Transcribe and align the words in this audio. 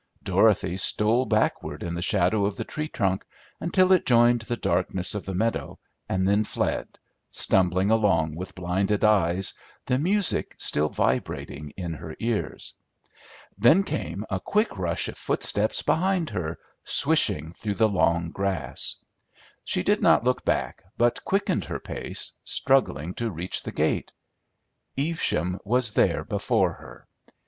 Dorothy 0.23 0.77
stole 0.77 1.27
backward 1.27 1.83
in 1.83 1.93
the 1.93 2.01
shadow 2.01 2.47
of 2.47 2.57
the 2.57 2.63
tree 2.63 2.87
trunk, 2.87 3.23
until 3.59 3.91
it 3.91 4.03
joined 4.03 4.41
the 4.41 4.57
darkness 4.57 5.13
of 5.13 5.25
the 5.27 5.35
meadow, 5.35 5.77
and 6.09 6.27
then 6.27 6.43
fled, 6.43 6.97
stumbling 7.29 7.91
along 7.91 8.35
with 8.35 8.55
blinded 8.55 9.03
eyes, 9.03 9.53
the 9.85 9.99
music 9.99 10.55
still 10.57 10.89
vibrating 10.89 11.69
in 11.77 11.93
her 11.93 12.15
ears. 12.17 12.73
Then 13.59 13.83
came 13.83 14.25
a 14.27 14.39
quick 14.39 14.75
rush 14.75 15.07
of 15.07 15.19
footsteps 15.19 15.83
behind 15.83 16.31
her, 16.31 16.57
swishing 16.83 17.53
through 17.53 17.75
the 17.75 17.87
long 17.87 18.31
grass. 18.31 18.95
She 19.63 19.83
did 19.83 20.01
not 20.01 20.23
look 20.23 20.43
back, 20.43 20.81
but 20.97 21.23
quickened 21.23 21.65
her 21.65 21.79
pace, 21.79 22.31
struggling 22.43 23.13
to 23.13 23.29
reach 23.29 23.61
the 23.61 23.71
gate. 23.71 24.11
Evesham 24.97 25.59
was 25.63 25.91
there 25.91 26.23
before 26.23 26.73
her. 26.73 27.07